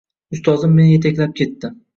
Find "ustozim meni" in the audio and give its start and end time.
0.37-0.95